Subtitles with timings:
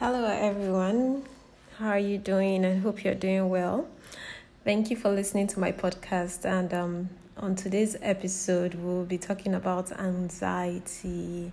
[0.00, 1.24] Hello, everyone.
[1.76, 2.64] How are you doing?
[2.64, 3.86] I hope you're doing well.
[4.64, 6.46] Thank you for listening to my podcast.
[6.46, 11.52] And um, on today's episode, we'll be talking about anxiety.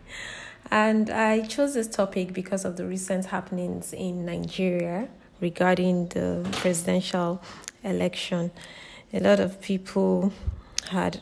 [0.71, 5.10] And I chose this topic because of the recent happenings in Nigeria
[5.42, 7.44] regarding the presidential
[7.84, 8.52] election.
[9.14, 10.32] A lot of people
[10.92, 11.22] had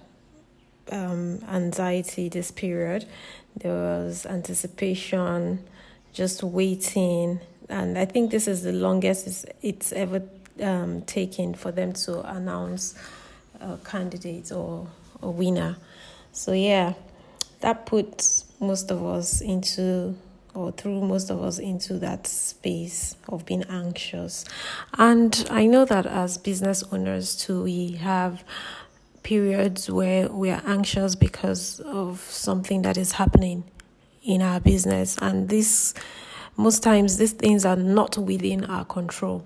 [0.91, 3.07] um, anxiety this period.
[3.55, 5.65] There was anticipation,
[6.15, 10.23] just waiting, and I think this is the longest it's ever
[10.61, 12.95] um, taken for them to announce
[13.59, 14.87] a candidate or
[15.21, 15.75] a winner.
[16.31, 16.93] So yeah,
[17.59, 20.15] that puts most of us into
[20.53, 24.45] or threw most of us into that space of being anxious.
[24.97, 28.41] And I know that as business owners too, we have
[29.21, 33.65] periods where we are anxious because of something that is happening
[34.25, 35.17] in our business.
[35.21, 35.93] And this
[36.57, 39.45] most times these things are not within our control.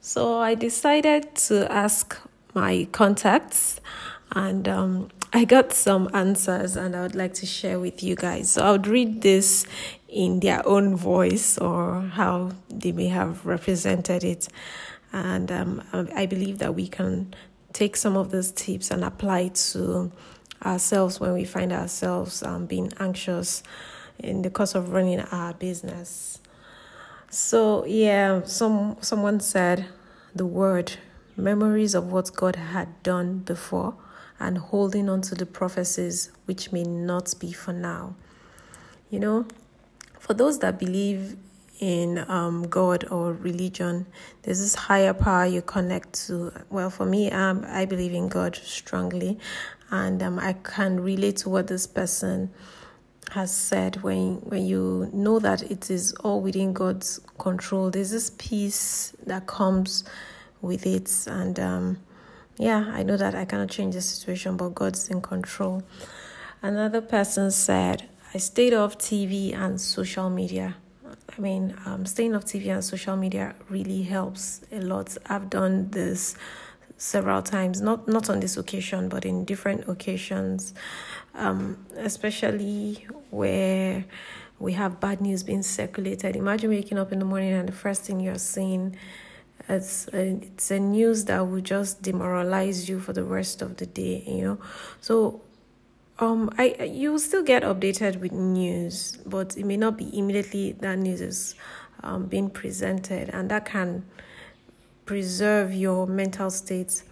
[0.00, 2.18] So i decided to ask
[2.54, 3.80] my contacts
[4.32, 8.52] and um, i got some answers and i would like to share with you guys.
[8.52, 9.66] So i would read this
[10.08, 14.48] in their own voice or how they may have represented it.
[15.12, 17.34] And um, i believe that we can
[17.72, 20.10] take some of those tips and apply to
[20.64, 23.62] ourselves when we find ourselves um, being anxious
[24.22, 26.40] in the course of running our business.
[27.30, 29.86] So yeah, some someone said
[30.34, 30.92] the word
[31.36, 33.94] memories of what God had done before
[34.38, 38.14] and holding on to the prophecies which may not be for now.
[39.10, 39.46] You know,
[40.18, 41.36] for those that believe
[41.80, 44.06] in um, God or religion.
[44.42, 46.52] There's this higher power you connect to.
[46.68, 49.38] Well, for me, um, I believe in God strongly,
[49.90, 52.50] and um, I can relate to what this person
[53.30, 54.02] has said.
[54.02, 59.46] When when you know that it is all within God's control, there's this peace that
[59.46, 60.04] comes
[60.60, 61.98] with it, and um,
[62.58, 65.82] yeah, I know that I cannot change the situation, but God's in control.
[66.62, 70.76] Another person said, I stayed off TV and social media
[71.36, 75.16] I mean, um, staying off TV and social media really helps a lot.
[75.26, 76.34] I've done this
[77.00, 80.74] several times, not not on this occasion, but in different occasions,
[81.34, 84.04] um, especially where
[84.58, 86.36] we have bad news being circulated.
[86.36, 88.96] Imagine waking up in the morning and the first thing you're seeing
[89.68, 93.86] it's a, it's a news that will just demoralize you for the rest of the
[93.86, 94.22] day.
[94.26, 94.58] You know,
[95.00, 95.42] so
[96.18, 100.72] um, I you will still get updated with news, but it may not be immediately
[100.80, 101.54] that news is
[102.02, 104.04] um, being presented, and that can
[105.10, 107.02] preserve your mental state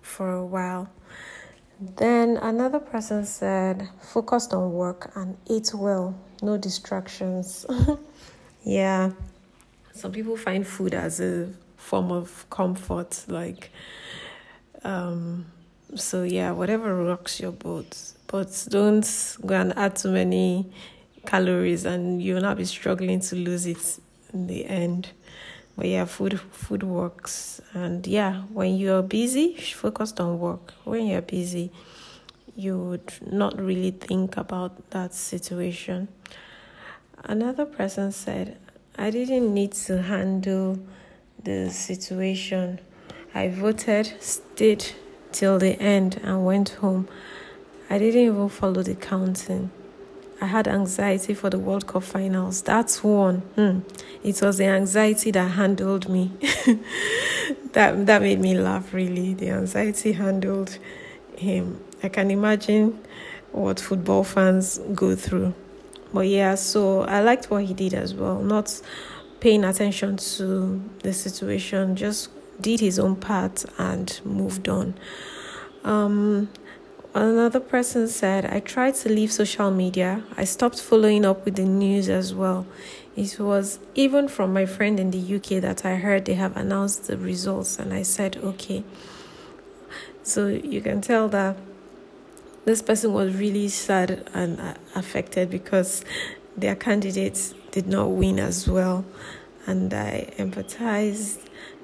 [0.00, 0.88] for a while.
[1.78, 7.66] Then another person said, focused on work and eat well, no distractions.
[8.64, 9.10] yeah,
[9.92, 13.70] some people find food as a form of comfort, like,
[14.82, 15.44] um,
[15.94, 20.72] so yeah, whatever rocks your boat but don't go and add too many
[21.26, 23.98] calories and you'll not be struggling to lose it
[24.32, 25.10] in the end.
[25.76, 27.60] But yeah, food food works.
[27.72, 30.72] And yeah, when you're busy, focused on work.
[30.84, 31.72] When you're busy,
[32.56, 36.08] you would not really think about that situation.
[37.24, 38.58] Another person said,
[38.96, 40.78] I didn't need to handle
[41.42, 42.78] the situation.
[43.34, 44.84] I voted, stayed
[45.32, 47.08] till the end, and went home.
[47.90, 49.70] I didn't even follow the counting.
[50.40, 52.62] I had anxiety for the World Cup finals.
[52.62, 53.38] That's one.
[53.56, 53.80] Hmm.
[54.22, 56.32] It was the anxiety that handled me.
[57.72, 59.34] that that made me laugh really.
[59.34, 60.78] The anxiety handled
[61.36, 61.82] him.
[62.02, 62.98] I can imagine
[63.52, 65.54] what football fans go through.
[66.12, 68.40] But yeah, so I liked what he did as well.
[68.40, 68.80] Not
[69.40, 72.30] paying attention to the situation, just
[72.60, 74.94] did his own part and moved on.
[75.82, 76.48] Um,
[77.14, 80.24] Another person said, I tried to leave social media.
[80.36, 82.66] I stopped following up with the news as well.
[83.14, 87.06] It was even from my friend in the UK that I heard they have announced
[87.06, 88.82] the results, and I said, okay.
[90.24, 91.56] So you can tell that
[92.64, 96.04] this person was really sad and uh, affected because
[96.56, 99.04] their candidates did not win as well.
[99.66, 101.40] And I empathized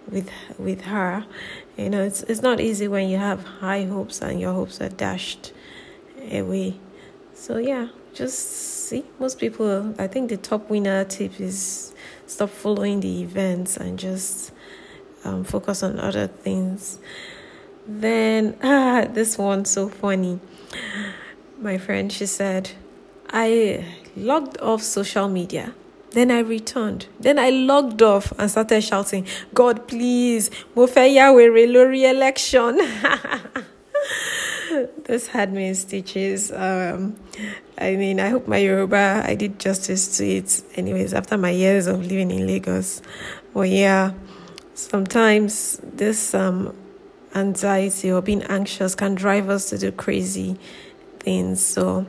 [0.09, 1.25] with with her.
[1.77, 4.89] You know, it's it's not easy when you have high hopes and your hopes are
[4.89, 5.53] dashed
[6.31, 6.79] away.
[7.35, 8.39] So yeah, just
[8.89, 9.95] see most people.
[9.99, 11.95] I think the top winner tip is
[12.27, 14.53] stop following the events and just
[15.25, 16.99] um, focus on other things.
[17.87, 20.41] Then ah, this one's so funny.
[21.59, 22.71] My friend, she said,
[23.29, 23.85] I
[24.17, 25.75] logged off social media
[26.13, 27.07] Then I returned.
[27.21, 32.79] Then I logged off and started shouting, God, please, mo fẹ́ yá wèrè lórí election.
[35.05, 36.51] this had me in stitches.
[36.53, 37.17] Um,
[37.79, 40.63] I mean, I hope my Yoruba, I did justice to it.
[40.75, 43.03] Anyways, after my years of living in Lagos.
[43.55, 44.13] Well, yeah,
[44.75, 46.75] sometimes this um,
[47.35, 50.59] anxiety or being anxious can drive us to do crazy
[51.21, 51.65] things.
[51.65, 52.07] So,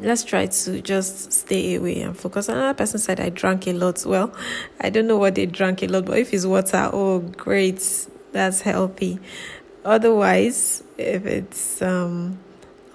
[0.00, 2.48] let's try to just stay away and focus.
[2.48, 4.04] Another person said I drank a lot.
[4.06, 4.34] Well,
[4.80, 8.60] I don't know what they drank a lot, but if it's water, oh great, that's
[8.60, 9.18] healthy.
[9.84, 12.38] Otherwise, if it's um,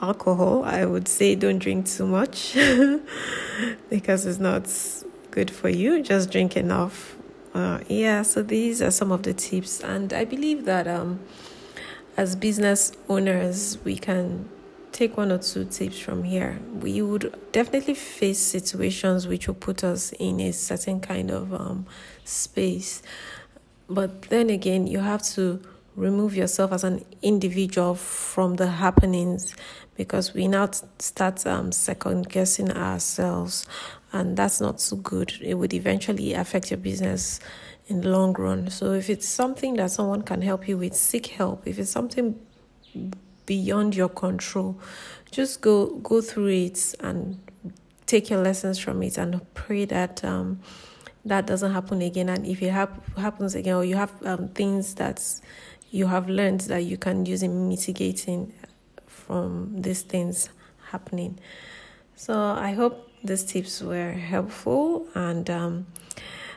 [0.02, 2.54] alcohol, I would say don't drink too much
[3.90, 4.70] because it's not
[5.32, 6.04] good for you.
[6.04, 7.16] Just drink enough.
[7.54, 11.20] Uh, yeah, so these are some of the tips, and I believe that um,
[12.16, 14.48] as business owners, we can
[14.92, 16.60] take one or two tips from here.
[16.80, 21.86] We would definitely face situations which will put us in a certain kind of um,
[22.24, 23.02] space.
[23.90, 25.62] But then again, you have to
[25.96, 29.56] remove yourself as an individual from the happenings
[29.96, 33.68] because we now start um, second guessing ourselves,
[34.14, 35.34] and that's not so good.
[35.42, 37.40] It would eventually affect your business
[37.88, 38.70] in the long run.
[38.70, 41.68] So, if it's something that someone can help you with, seek help.
[41.68, 42.40] If it's something
[43.46, 44.80] beyond your control.
[45.32, 47.40] Just go go through it and
[48.06, 50.60] take your lessons from it and pray that um,
[51.26, 52.30] that doesn't happen again.
[52.30, 55.24] And if it hap- happens again or you have um, things that
[55.92, 58.54] you have learned that you can use in mitigating
[59.08, 60.50] from these things
[60.92, 61.38] happening.
[62.16, 65.88] So i hope these tips were helpful and um,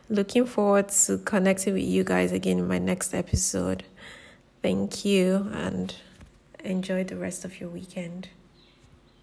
[0.08, 3.84] looking forward to connecting with you guys again in my next episode.
[4.62, 5.94] Thank you and
[6.64, 8.28] enjoy the rest of your weekend.